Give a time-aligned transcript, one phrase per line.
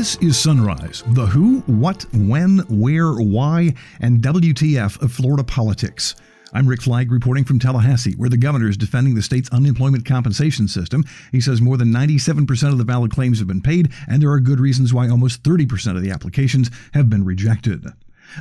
[0.00, 6.16] This is Sunrise, the who, what, when, where, why, and WTF of Florida politics.
[6.54, 10.68] I'm Rick Flagg reporting from Tallahassee, where the governor is defending the state's unemployment compensation
[10.68, 11.04] system.
[11.32, 14.40] He says more than 97% of the valid claims have been paid, and there are
[14.40, 17.84] good reasons why almost 30% of the applications have been rejected.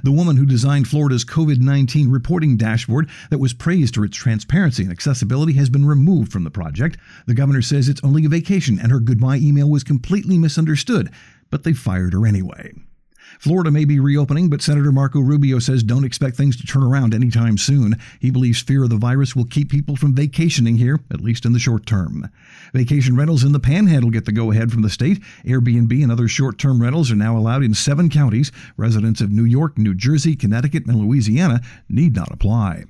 [0.03, 4.83] The woman who designed Florida's COVID 19 reporting dashboard that was praised for its transparency
[4.83, 6.97] and accessibility has been removed from the project.
[7.25, 11.09] The governor says it's only a vacation and her goodbye email was completely misunderstood,
[11.49, 12.73] but they fired her anyway.
[13.37, 17.13] Florida may be reopening, but Senator Marco Rubio says don't expect things to turn around
[17.13, 17.95] anytime soon.
[18.19, 21.53] He believes fear of the virus will keep people from vacationing here, at least in
[21.53, 22.29] the short term.
[22.73, 25.21] Vacation rentals in the panhandle get the go ahead from the state.
[25.45, 28.51] Airbnb and other short term rentals are now allowed in seven counties.
[28.77, 32.85] Residents of New York, New Jersey, Connecticut, and Louisiana need not apply.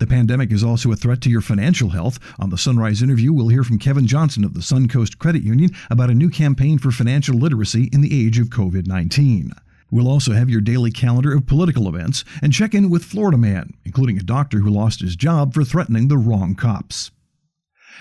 [0.00, 2.18] The pandemic is also a threat to your financial health.
[2.38, 6.08] On the Sunrise interview, we'll hear from Kevin Johnson of the Suncoast Credit Union about
[6.08, 9.52] a new campaign for financial literacy in the age of COVID 19.
[9.90, 13.74] We'll also have your daily calendar of political events and check in with Florida Man,
[13.84, 17.10] including a doctor who lost his job for threatening the wrong cops.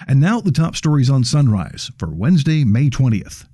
[0.08, 3.46] And now the top stories on Sunrise for Wednesday, May 20th.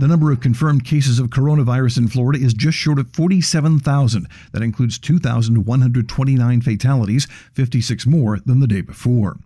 [0.00, 4.26] The number of confirmed cases of coronavirus in Florida is just short of 47,000.
[4.52, 9.36] That includes 2,129 fatalities, 56 more than the day before.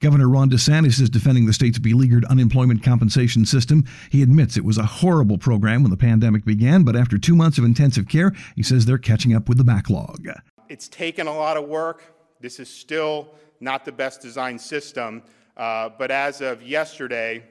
[0.00, 3.86] Governor Ron DeSantis is defending the state's beleaguered unemployment compensation system.
[4.10, 7.56] He admits it was a horrible program when the pandemic began, but after two months
[7.56, 10.28] of intensive care, he says they're catching up with the backlog.
[10.68, 12.14] It's taken a lot of work.
[12.40, 15.22] This is still not the best designed system,
[15.56, 17.42] uh, but as of yesterday,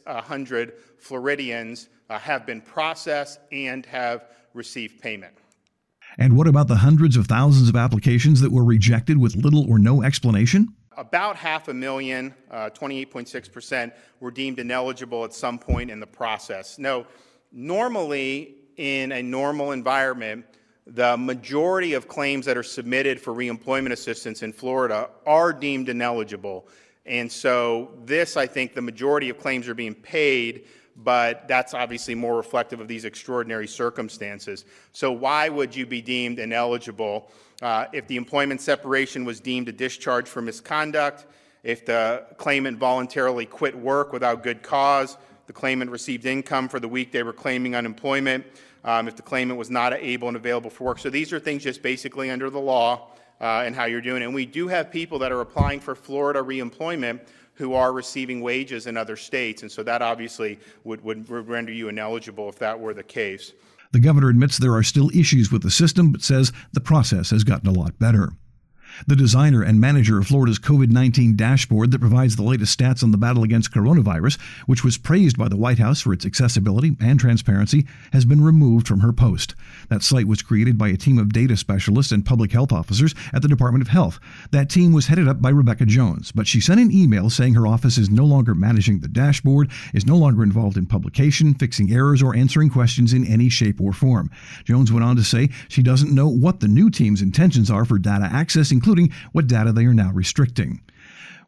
[0.97, 5.33] Floridians uh, have been processed and have received payment.
[6.17, 9.77] And what about the hundreds of thousands of applications that were rejected with little or
[9.77, 10.73] no explanation?
[10.97, 16.79] About half a million, uh, 28.6%, were deemed ineligible at some point in the process.
[16.79, 17.05] Now,
[17.51, 20.45] normally in a normal environment,
[20.87, 26.67] the majority of claims that are submitted for reemployment assistance in Florida are deemed ineligible.
[27.05, 30.65] And so, this, I think, the majority of claims are being paid,
[30.97, 34.65] but that's obviously more reflective of these extraordinary circumstances.
[34.91, 37.31] So, why would you be deemed ineligible
[37.61, 41.25] uh, if the employment separation was deemed a discharge for misconduct,
[41.63, 46.87] if the claimant voluntarily quit work without good cause, the claimant received income for the
[46.87, 48.45] week they were claiming unemployment?
[48.87, 50.99] um, if the claimant was not able and available for work.
[50.99, 53.09] So these are things just basically under the law
[53.41, 54.23] uh, and how you're doing.
[54.23, 57.21] And we do have people that are applying for Florida reemployment
[57.53, 59.63] who are receiving wages in other states.
[59.63, 63.53] And so that obviously would, would render you ineligible if that were the case.
[63.93, 67.43] The governor admits there are still issues with the system, but says the process has
[67.43, 68.31] gotten a lot better.
[69.07, 73.11] The designer and manager of Florida's COVID 19 dashboard that provides the latest stats on
[73.11, 77.19] the battle against coronavirus, which was praised by the White House for its accessibility and
[77.19, 79.55] transparency, has been removed from her post.
[79.89, 83.41] That site was created by a team of data specialists and public health officers at
[83.41, 84.19] the Department of Health.
[84.51, 87.67] That team was headed up by Rebecca Jones, but she sent an email saying her
[87.67, 92.23] office is no longer managing the dashboard, is no longer involved in publication, fixing errors,
[92.23, 94.29] or answering questions in any shape or form.
[94.65, 97.99] Jones went on to say she doesn't know what the new team's intentions are for
[97.99, 100.81] data access, including what data they are now restricting.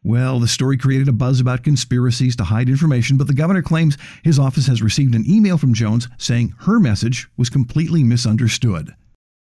[0.02, 3.98] Well, the story created a buzz about conspiracies to hide information, but the governor claims
[4.24, 8.94] his office has received an email from Jones saying her message was completely misunderstood.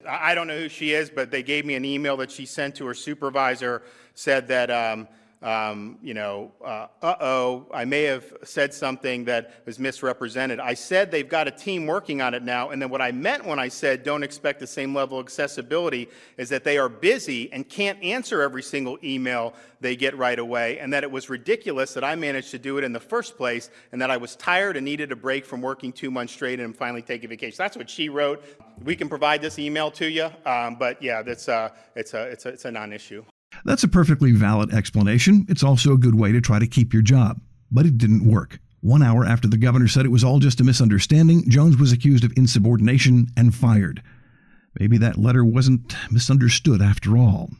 [0.08, 2.76] I don't know who she is, but they gave me an email that she sent
[2.76, 3.84] to her supervisor,
[4.14, 5.08] said that um,
[5.42, 10.60] um, you know, uh oh, I may have said something that was misrepresented.
[10.60, 13.46] I said they've got a team working on it now, and then what I meant
[13.46, 17.52] when I said don't expect the same level of accessibility is that they are busy
[17.54, 21.94] and can't answer every single email they get right away, and that it was ridiculous
[21.94, 24.76] that I managed to do it in the first place, and that I was tired
[24.76, 27.56] and needed a break from working two months straight and finally taking vacation.
[27.58, 28.44] That's what she wrote.
[28.84, 32.46] We can provide this email to you, um, but yeah, that's, uh, it's a, it's
[32.46, 33.24] a, it's a non issue.
[33.66, 35.46] That's a perfectly valid explanation.
[35.50, 37.42] It's also a good way to try to keep your job.
[37.72, 38.60] But it didn't work.
[38.82, 42.24] One hour after the governor said it was all just a misunderstanding, Jones was accused
[42.24, 44.02] of insubordination and fired.
[44.80, 47.52] Maybe that letter wasn't misunderstood after all.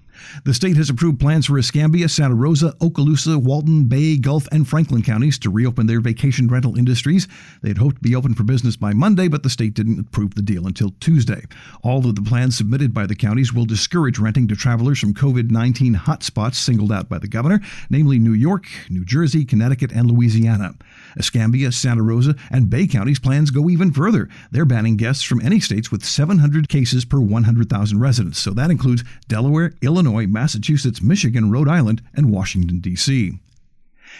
[0.46, 5.02] The state has approved plans for Escambia, Santa Rosa, Okaloosa, Walton, Bay, Gulf, and Franklin
[5.02, 7.28] counties to reopen their vacation rental industries.
[7.62, 10.36] They had hoped to be open for business by Monday, but the state didn't approve
[10.36, 11.46] the deal until Tuesday.
[11.84, 15.52] All of the plans submitted by the counties will discourage renting to travelers from COVID
[15.52, 20.76] 19 hotspots singled out by the governor, namely New York, New Jersey, Connecticut, and Louisiana.
[21.18, 24.30] Escambia, Santa Rosa, and Bay counties' plans go even further.
[24.52, 28.40] They're banning guests from any states with 700 cases per 100,000 residents.
[28.40, 33.34] So that includes Delaware, Illinois, Massachusetts, Michigan, Rhode Island, and Washington, D.C.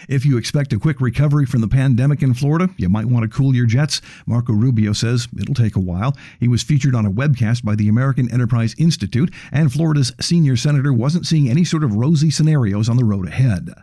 [0.08, 3.36] If you expect a quick recovery from the pandemic in Florida, you might want to
[3.36, 4.00] cool your jets.
[4.24, 6.16] Marco Rubio says it'll take a while.
[6.38, 10.92] He was featured on a webcast by the American Enterprise Institute, and Florida's senior senator
[10.92, 13.74] wasn't seeing any sort of rosy scenarios on the road ahead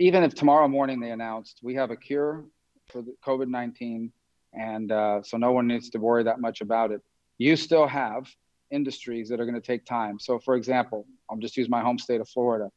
[0.00, 2.44] even if tomorrow morning they announced we have a cure
[2.90, 4.10] for COVID 19,
[4.52, 7.02] and uh, so no one needs to worry that much about it,
[7.38, 8.28] you still have
[8.70, 10.18] industries that are going to take time.
[10.18, 12.70] So, for example, I'll just use my home state of Florida,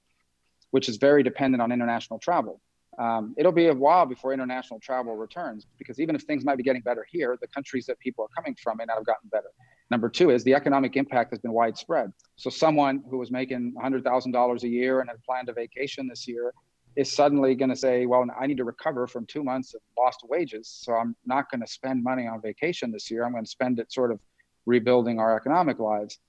[0.71, 2.61] which is very dependent on international travel.
[2.99, 6.63] Um, it'll be a while before international travel returns because even if things might be
[6.63, 9.49] getting better here, the countries that people are coming from may not have gotten better.
[9.89, 12.13] Number two is the economic impact has been widespread.
[12.35, 16.53] So, someone who was making $100,000 a year and had planned a vacation this year
[16.95, 20.21] is suddenly going to say, well, I need to recover from two months of lost
[20.27, 20.67] wages.
[20.67, 23.25] So I'm not going to spend money on vacation this year.
[23.25, 24.19] I'm going to spend it sort of
[24.65, 26.19] rebuilding our economic lives.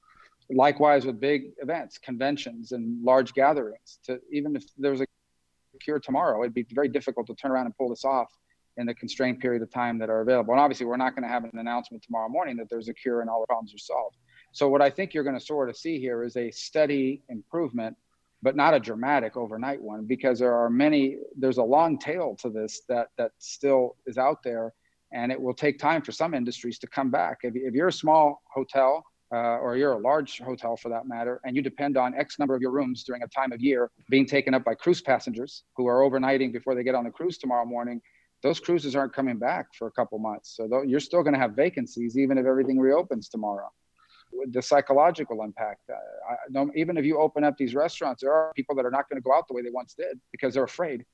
[0.50, 3.98] Likewise with big events, conventions, and large gatherings.
[4.04, 5.06] To even if there was a
[5.80, 8.32] cure tomorrow, it'd be very difficult to turn around and pull this off
[8.76, 10.52] in the constrained period of time that are available.
[10.52, 13.20] And obviously, we're not going to have an announcement tomorrow morning that there's a cure
[13.20, 14.16] and all the problems are solved.
[14.52, 17.96] So what I think you're going to sort of see here is a steady improvement
[18.44, 22.50] but not a dramatic overnight one because there are many there's a long tail to
[22.50, 24.74] this that that still is out there
[25.12, 27.92] and it will take time for some industries to come back if, if you're a
[27.92, 29.02] small hotel
[29.32, 32.54] uh, or you're a large hotel for that matter and you depend on x number
[32.54, 35.86] of your rooms during a time of year being taken up by cruise passengers who
[35.86, 38.00] are overnighting before they get on the cruise tomorrow morning
[38.42, 41.52] those cruises aren't coming back for a couple months so you're still going to have
[41.52, 43.68] vacancies even if everything reopens tomorrow
[44.50, 45.82] the psychological impact.
[45.90, 49.08] Uh, I, even if you open up these restaurants, there are people that are not
[49.08, 51.04] going to go out the way they once did because they're afraid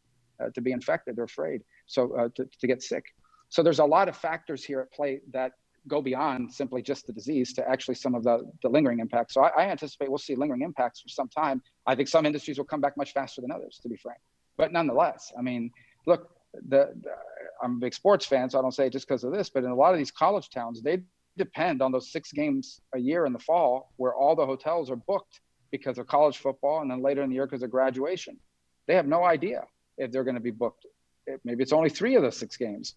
[0.43, 1.17] uh, to be infected.
[1.17, 3.05] They're afraid so uh, to, to get sick.
[3.49, 5.53] So there's a lot of factors here at play that
[5.89, 9.35] go beyond simply just the disease to actually some of the, the lingering impacts.
[9.35, 11.63] So I, I anticipate we'll see lingering impacts for some time.
[11.87, 14.21] I think some industries will come back much faster than others, to be frank.
[14.57, 15.71] But nonetheless, I mean,
[16.07, 17.11] look, the, the
[17.63, 19.65] I'm a big sports fan, so I don't say it just because of this, but
[19.65, 21.03] in a lot of these college towns, they
[21.37, 24.97] depend on those six games a year in the fall where all the hotels are
[24.97, 25.41] booked
[25.71, 28.37] because of college football and then later in the year because of graduation.
[28.87, 29.65] They have no idea
[29.99, 30.87] if they're going to be booked.
[31.45, 32.97] Maybe it's only three of the six games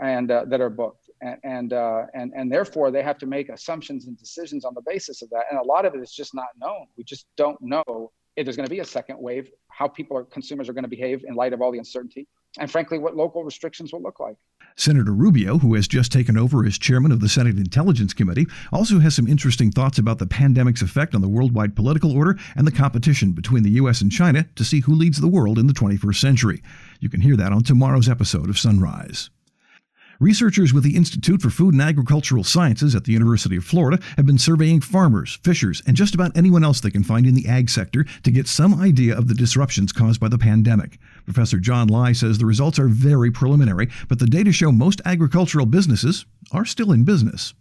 [0.00, 1.09] and uh, that are booked.
[1.20, 4.82] And, and, uh, and, and therefore they have to make assumptions and decisions on the
[4.82, 5.44] basis of that.
[5.50, 6.86] And a lot of it is just not known.
[6.96, 10.24] We just don't know if there's going to be a second wave, how people or
[10.24, 12.26] consumers are going to behave in light of all the uncertainty,
[12.58, 14.36] and frankly, what local restrictions will look like.
[14.76, 18.98] Senator Rubio, who has just taken over as chairman of the Senate Intelligence Committee, also
[18.98, 22.72] has some interesting thoughts about the pandemic's effect on the worldwide political order and the
[22.72, 24.00] competition between the U.S.
[24.00, 26.62] and China to see who leads the world in the 21st century.
[26.98, 29.30] You can hear that on tomorrow's episode of Sunrise.
[30.20, 34.26] Researchers with the Institute for Food and Agricultural Sciences at the University of Florida have
[34.26, 37.70] been surveying farmers, fishers, and just about anyone else they can find in the ag
[37.70, 40.98] sector to get some idea of the disruptions caused by the pandemic.
[41.24, 45.64] Professor John Lai says the results are very preliminary, but the data show most agricultural
[45.64, 47.54] businesses are still in business.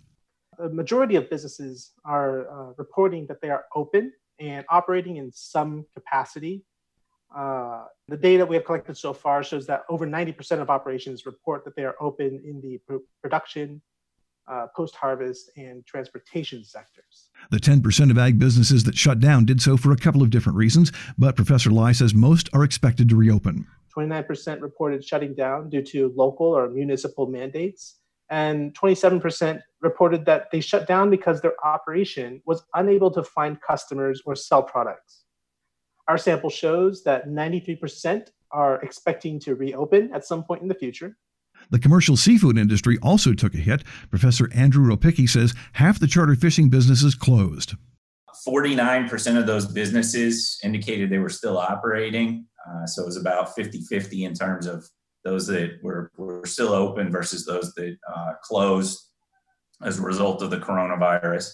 [0.58, 5.86] The majority of businesses are uh, reporting that they are open and operating in some
[5.94, 6.66] capacity
[7.36, 11.64] uh, the data we have collected so far shows that over 90% of operations report
[11.66, 12.80] that they are open in the
[13.22, 13.82] production,
[14.48, 17.30] uh, post harvest, and transportation sectors.
[17.52, 20.58] The 10% of ag businesses that shut down did so for a couple of different
[20.58, 23.68] reasons, but Professor Lai says most are expected to reopen.
[23.96, 27.98] 29% reported shutting down due to local or municipal mandates,
[28.30, 34.22] and 27% reported that they shut down because their operation was unable to find customers
[34.26, 35.19] or sell products.
[36.10, 41.16] Our sample shows that 93% are expecting to reopen at some point in the future.
[41.70, 43.84] The commercial seafood industry also took a hit.
[44.10, 47.76] Professor Andrew Ropicki says half the charter fishing businesses closed.
[48.48, 52.48] 49% of those businesses indicated they were still operating.
[52.68, 54.90] Uh, so it was about 50 50 in terms of
[55.24, 58.98] those that were, were still open versus those that uh, closed
[59.84, 61.54] as a result of the coronavirus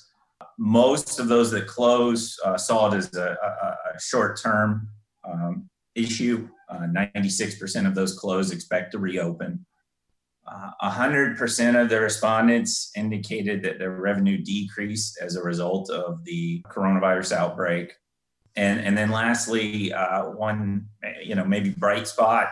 [0.57, 4.87] most of those that close uh, saw it as a, a, a short term
[5.23, 6.47] um, issue.
[6.69, 9.65] Uh, 96% of those closed expect to reopen.
[10.47, 16.61] Uh, 100% of the respondents indicated that their revenue decreased as a result of the
[16.69, 17.93] coronavirus outbreak.
[18.55, 20.87] and and then lastly, uh, one
[21.23, 22.47] you know maybe bright spot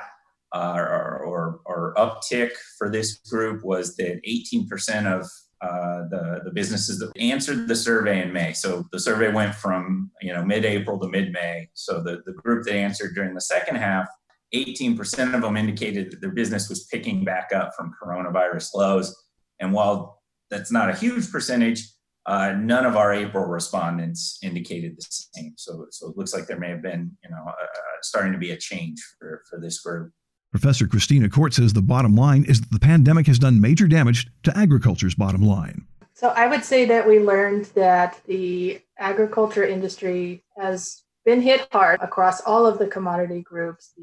[0.54, 5.28] uh, or, or, or uptick for this group was that 18% of
[5.64, 8.52] uh, the, the businesses that answered the survey in May.
[8.52, 11.70] So the survey went from you know mid-April to mid-May.
[11.74, 14.08] So the, the group that answered during the second half,
[14.54, 19.16] 18% of them indicated that their business was picking back up from coronavirus lows.
[19.62, 21.88] And while that's not a huge percentage,
[22.26, 25.54] uh, none of our April respondents indicated the same.
[25.58, 27.66] So, so it looks like there may have been, you know, uh,
[28.02, 30.12] starting to be a change for, for this group.
[30.54, 34.28] Professor Christina Court says the bottom line is that the pandemic has done major damage
[34.44, 35.88] to agriculture's bottom line.
[36.14, 42.00] So I would say that we learned that the agriculture industry has been hit hard
[42.02, 43.96] across all of the commodity groups.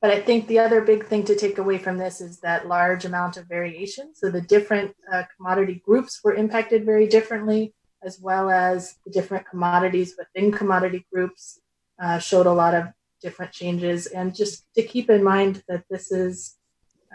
[0.00, 3.04] But I think the other big thing to take away from this is that large
[3.04, 4.14] amount of variation.
[4.14, 7.74] So the different uh, commodity groups were impacted very differently,
[8.04, 11.58] as well as the different commodities within commodity groups
[12.00, 12.86] uh, showed a lot of
[13.20, 14.06] different changes.
[14.06, 16.56] And just to keep in mind that this is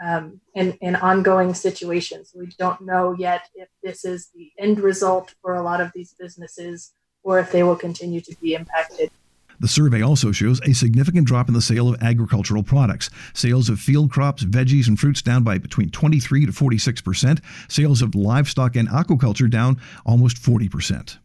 [0.02, 2.26] um, an, an ongoing situation.
[2.26, 5.92] So we don't know yet if this is the end result for a lot of
[5.94, 6.94] these businesses
[7.24, 9.10] or if they will continue to be impacted.
[9.60, 13.10] The survey also shows a significant drop in the sale of agricultural products.
[13.34, 17.40] Sales of field crops, veggies, and fruits down by between 23 to 46 percent.
[17.70, 21.20] Sales of livestock and aquaculture down almost 40 percent.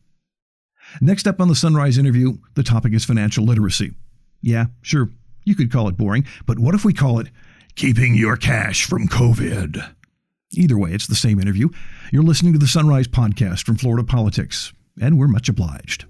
[1.01, 3.95] Next up on the Sunrise interview, the topic is financial literacy.
[4.41, 5.09] Yeah, sure,
[5.45, 7.29] you could call it boring, but what if we call it
[7.75, 9.95] keeping your cash from COVID?
[10.53, 11.69] Either way, it's the same interview.
[12.13, 16.07] You're listening to the Sunrise podcast from Florida Politics, and we're much obliged.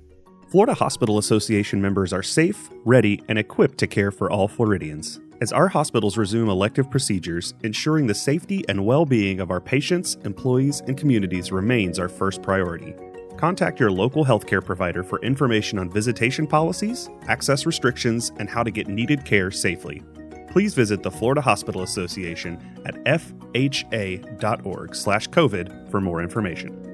[0.51, 5.21] Florida Hospital Association members are safe, ready, and equipped to care for all Floridians.
[5.41, 10.17] As our hospitals resume elective procedures, ensuring the safety and well being of our patients,
[10.25, 12.95] employees, and communities remains our first priority.
[13.39, 18.73] Contact your local healthcare provider for information on visitation policies, access restrictions, and how to
[18.73, 20.03] get needed care safely.
[20.51, 26.88] Please visit the Florida Hospital Association at fha.org/covid for more information.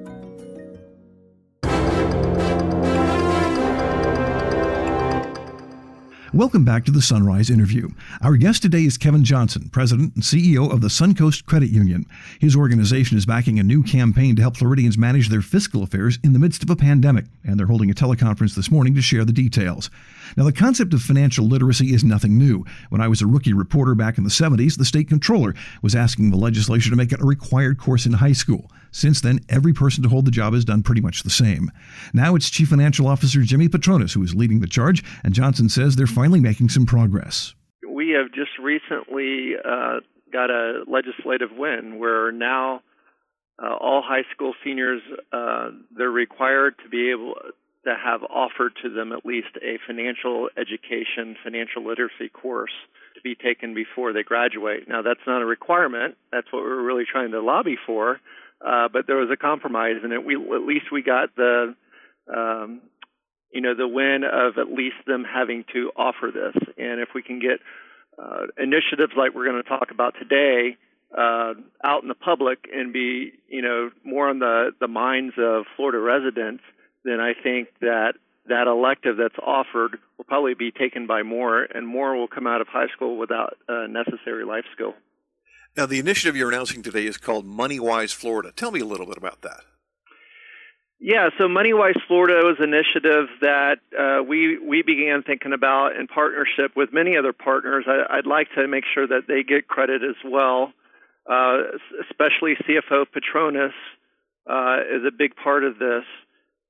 [6.34, 7.90] Welcome back to the Sunrise interview.
[8.20, 12.06] Our guest today is Kevin Johnson, President and CEO of the Suncoast Credit Union.
[12.40, 16.32] His organization is backing a new campaign to help Floridians manage their fiscal affairs in
[16.32, 19.32] the midst of a pandemic, and they're holding a teleconference this morning to share the
[19.32, 19.90] details.
[20.36, 22.64] Now, the concept of financial literacy is nothing new.
[22.90, 26.32] When I was a rookie reporter back in the 70s, the state controller was asking
[26.32, 28.72] the legislature to make it a required course in high school.
[28.94, 31.72] Since then, every person to hold the job has done pretty much the same.
[32.12, 35.96] Now it's Chief Financial Officer Jimmy Patronis who is leading the charge, and Johnson says
[35.96, 37.56] they're finally making some progress.
[37.88, 39.98] We have just recently uh,
[40.32, 42.82] got a legislative win where now
[43.60, 47.34] uh, all high school seniors uh, they're required to be able
[47.84, 52.72] to have offered to them at least a financial education, financial literacy course
[53.16, 54.88] to be taken before they graduate.
[54.88, 56.16] Now that's not a requirement.
[56.30, 58.20] That's what we're really trying to lobby for.
[58.64, 60.24] Uh, but there was a compromise in it.
[60.24, 61.74] We at least we got the
[62.34, 62.80] um,
[63.50, 66.54] you know the win of at least them having to offer this.
[66.78, 67.60] And if we can get
[68.18, 70.76] uh, initiatives like we're going to talk about today
[71.16, 71.54] uh,
[71.84, 75.98] out in the public and be you know more on the the minds of Florida
[75.98, 76.62] residents,
[77.04, 78.14] then I think that
[78.46, 82.60] that elective that's offered will probably be taken by more, and more will come out
[82.60, 84.94] of high school without uh, necessary life skill.
[85.76, 88.52] Now, the initiative you're announcing today is called MoneyWise Florida.
[88.54, 89.62] Tell me a little bit about that.
[91.00, 96.06] Yeah, so MoneyWise Florida was an initiative that uh, we we began thinking about in
[96.06, 97.84] partnership with many other partners.
[97.86, 100.72] I, would like to make sure that they get credit as well,
[101.28, 101.58] uh,
[102.08, 103.74] especially CFO Patronis
[104.48, 106.04] uh, is a big part of this.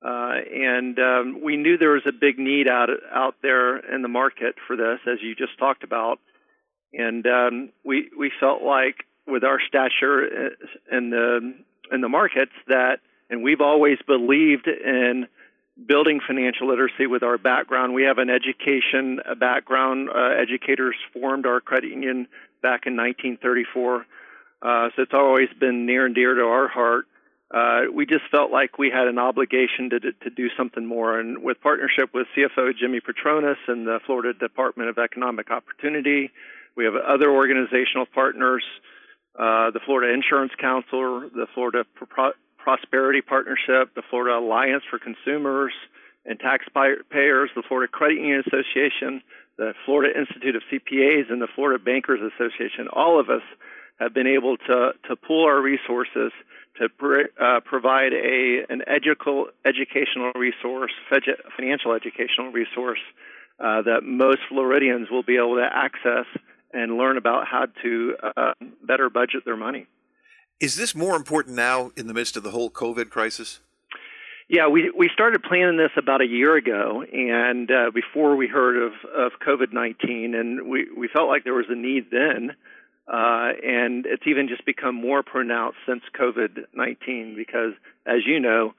[0.03, 4.09] Uh, and um, we knew there was a big need out out there in the
[4.09, 6.19] market for this, as you just talked about.
[6.97, 11.55] And um, we we felt like with our stature uh, in the
[11.93, 15.27] in the markets that, and we've always believed in
[15.87, 17.95] building financial literacy with our background.
[17.95, 20.09] We have an education background.
[20.09, 22.29] Uh, educators formed our credit union
[22.63, 24.07] back in 1934,
[24.63, 27.07] uh, so it's always been near and dear to our heart.
[27.51, 31.21] Uh, we just felt like we had an obligation to, to do something more.
[31.21, 36.33] And with partnership with CFO Jimmy Patronis and the Florida Department of Economic Opportunity,
[36.77, 38.65] we have other organizational partners,
[39.39, 45.73] uh, the Florida Insurance Council, the Florida Pro- Prosperity Partnership, the Florida Alliance for Consumers
[46.25, 49.23] and Taxpayers, the Florida Credit Union Association,
[49.59, 52.89] the Florida Institute of CPAs, and the Florida Bankers Association.
[52.93, 53.43] All of us
[54.01, 56.33] have been able to, to pool our resources
[56.81, 60.91] to pr- uh, provide a an educal, educational resource,
[61.57, 62.99] financial educational resource
[63.61, 66.27] uh, that most Floridians will be able to access
[66.75, 68.53] and learn about how to uh,
[68.83, 69.87] better budget their money.
[70.61, 73.61] Is this more important now in the midst of the whole COVID crisis?
[74.49, 78.77] Yeah, we we started planning this about a year ago, and uh, before we heard
[78.77, 82.51] of of COVID nineteen, and we we felt like there was a need then,
[83.09, 87.73] uh, and it's even just become more pronounced since COVID nineteen because,
[88.05, 88.75] as you know,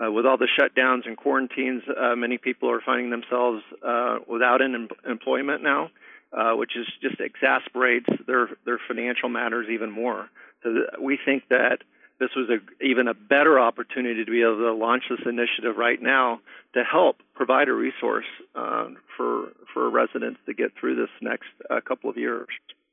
[0.00, 4.62] uh, with all the shutdowns and quarantines, uh, many people are finding themselves uh, without
[4.62, 5.90] an em- employment now,
[6.32, 10.28] uh, which is just exasperates their their financial matters even more.
[10.62, 11.78] So th- we think that
[12.20, 16.00] this was a, even a better opportunity to be able to launch this initiative right
[16.02, 16.40] now
[16.74, 21.80] to help provide a resource uh, for for residents to get through this next uh,
[21.80, 22.48] couple of years.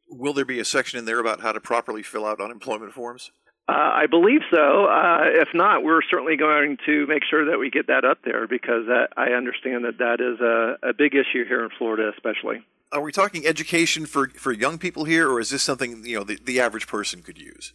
[0.10, 3.32] Will there be a section in there about how to properly fill out unemployment forms?
[3.68, 4.86] Uh, I believe so.
[4.86, 8.48] Uh, if not, we're certainly going to make sure that we get that up there
[8.48, 12.64] because that, I understand that that is a, a big issue here in Florida, especially.
[12.92, 16.24] Are we talking education for, for young people here, or is this something you know
[16.24, 17.74] the, the average person could use?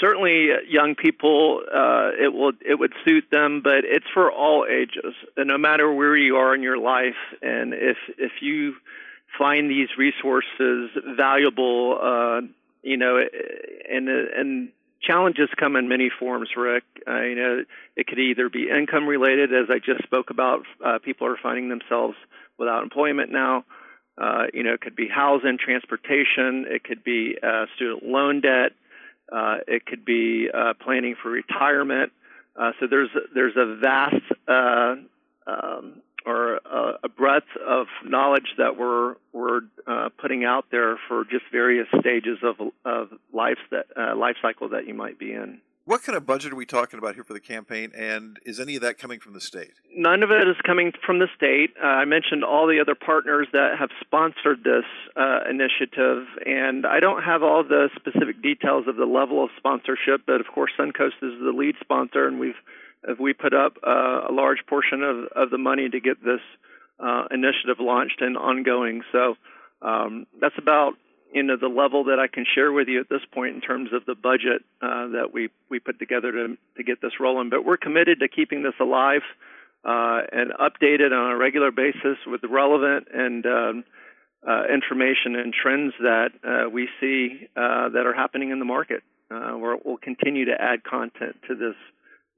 [0.00, 4.66] certainly uh, young people uh, it will it would suit them but it's for all
[4.68, 8.74] ages and no matter where you are in your life and if if you
[9.36, 12.40] find these resources valuable uh,
[12.82, 13.20] you know
[13.90, 14.68] and and
[15.00, 17.64] challenges come in many forms rick uh, you know
[17.96, 21.68] it could either be income related as i just spoke about uh, people are finding
[21.68, 22.16] themselves
[22.58, 23.64] without employment now
[24.20, 28.72] uh, you know it could be housing transportation it could be uh, student loan debt
[29.30, 32.12] uh, it could be uh, planning for retirement.
[32.56, 34.16] Uh, so there's there's a vast
[34.48, 34.96] uh,
[35.46, 41.24] um, or a, a, breadth of knowledge that we're we're uh, putting out there for
[41.24, 45.60] just various stages of of life that uh, life cycle that you might be in.
[45.88, 48.76] What kind of budget are we talking about here for the campaign, and is any
[48.76, 49.72] of that coming from the state?
[49.96, 51.70] None of it is coming from the state.
[51.82, 54.84] Uh, I mentioned all the other partners that have sponsored this
[55.16, 60.26] uh, initiative, and I don't have all the specific details of the level of sponsorship,
[60.26, 62.60] but of course, Suncoast is the lead sponsor, and we've
[63.18, 66.42] we put up uh, a large portion of, of the money to get this
[67.00, 69.00] uh, initiative launched and ongoing.
[69.10, 69.36] So
[69.80, 70.96] um, that's about
[71.32, 73.90] you know the level that I can share with you at this point in terms
[73.92, 77.50] of the budget uh, that we we put together to to get this rolling.
[77.50, 79.22] But we're committed to keeping this alive
[79.84, 83.84] uh, and updated on a regular basis with the relevant and um,
[84.46, 89.02] uh, information and trends that uh, we see uh, that are happening in the market.
[89.30, 91.76] Uh, we'll continue to add content to this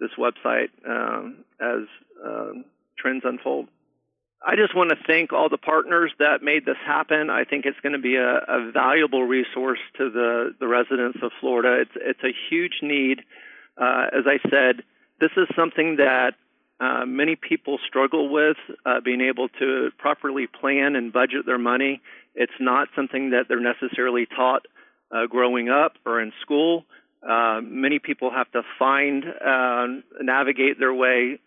[0.01, 1.87] this website um, as
[2.25, 2.65] um,
[2.99, 3.69] trends unfold.
[4.43, 7.29] I just want to thank all the partners that made this happen.
[7.29, 11.31] I think it's going to be a, a valuable resource to the, the residents of
[11.41, 11.83] Florida.
[11.83, 13.21] It's, it's a huge need.
[13.77, 14.83] Uh, as I said,
[15.21, 16.35] this is something that
[16.81, 22.01] uh, many people struggle with, uh, being able to properly plan and budget their money.
[22.35, 24.65] It's not something that they're necessarily taught
[25.13, 26.87] uh, growing up or in school.
[27.23, 29.87] Uh, many people have to find, uh,
[30.23, 31.39] navigate their way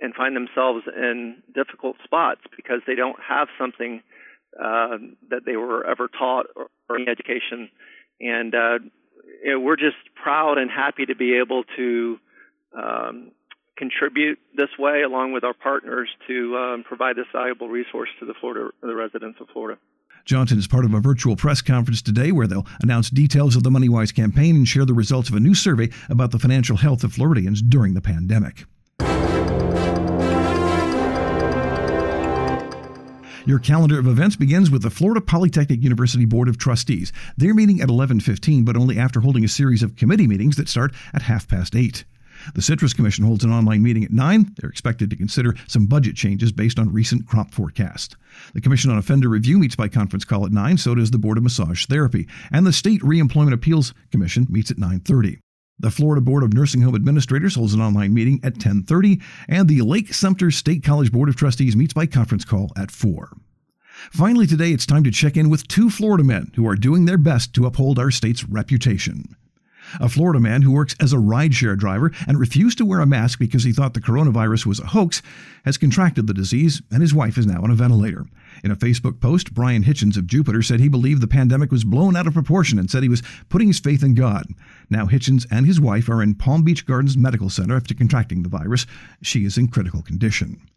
[0.00, 4.02] and find themselves in difficult spots because they don't have something
[4.58, 4.98] uh,
[5.30, 7.68] that they were ever taught or, or any education.
[8.20, 8.78] And uh,
[9.42, 12.18] you know, we're just proud and happy to be able to
[12.76, 13.32] um,
[13.76, 18.34] contribute this way, along with our partners, to um, provide this valuable resource to the
[18.40, 19.80] Florida, the residents of Florida.
[20.24, 23.70] Johnson is part of a virtual press conference today where they'll announce details of the
[23.70, 27.14] MoneyWise campaign and share the results of a new survey about the financial health of
[27.14, 28.66] Floridians during the pandemic.
[33.48, 37.14] Your calendar of events begins with the Florida Polytechnic University Board of Trustees.
[37.38, 40.92] They're meeting at 11:15, but only after holding a series of committee meetings that start
[41.14, 42.04] at half past 8.
[42.54, 44.52] The Citrus Commission holds an online meeting at 9.
[44.58, 48.16] They're expected to consider some budget changes based on recent crop forecast.
[48.52, 51.38] The Commission on Offender Review meets by conference call at 9, so does the Board
[51.38, 55.38] of Massage Therapy, and the State Reemployment Appeals Commission meets at 9:30.
[55.80, 59.82] The Florida Board of Nursing Home Administrators holds an online meeting at 10:30, and the
[59.82, 63.36] Lake Sumter State College Board of Trustees meets by conference call at 4.
[64.10, 67.18] Finally, today it's time to check in with two Florida men who are doing their
[67.18, 69.36] best to uphold our state's reputation.
[70.00, 73.38] A Florida man who works as a rideshare driver and refused to wear a mask
[73.38, 75.22] because he thought the coronavirus was a hoax
[75.64, 78.26] has contracted the disease, and his wife is now on a ventilator.
[78.64, 82.16] In a Facebook post, Brian Hitchens of Jupiter said he believed the pandemic was blown
[82.16, 84.46] out of proportion and said he was putting his faith in God.
[84.90, 88.48] Now, Hitchens and his wife are in Palm Beach Gardens Medical Center after contracting the
[88.48, 88.86] virus.
[89.22, 90.68] She is in critical condition.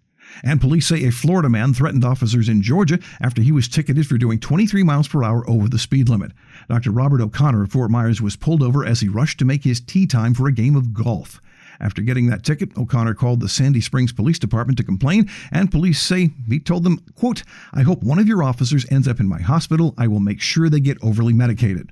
[0.43, 4.17] And police say a Florida man threatened officers in Georgia after he was ticketed for
[4.17, 6.31] doing 23 miles per hour over the speed limit.
[6.69, 6.91] Dr.
[6.91, 10.05] Robert O'Connor of Fort Myers was pulled over as he rushed to make his tea
[10.05, 11.41] time for a game of golf.
[11.79, 15.99] After getting that ticket, O'Connor called the Sandy Springs Police Department to complain, and police
[15.99, 17.41] say he told them, quote,
[17.73, 19.95] I hope one of your officers ends up in my hospital.
[19.97, 21.91] I will make sure they get overly medicated.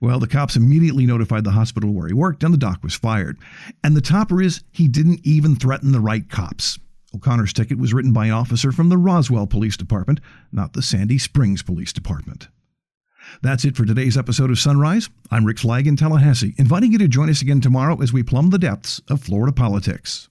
[0.00, 3.38] Well, the cops immediately notified the hospital where he worked, and the doc was fired.
[3.84, 6.78] And the topper is he didn't even threaten the right cops.
[7.14, 10.20] O'Connor's ticket was written by an officer from the Roswell Police Department,
[10.52, 12.48] not the Sandy Springs Police Department.
[13.42, 15.10] That's it for today's episode of Sunrise.
[15.30, 18.50] I'm Rick Flagg in Tallahassee, inviting you to join us again tomorrow as we plumb
[18.50, 20.29] the depths of Florida politics.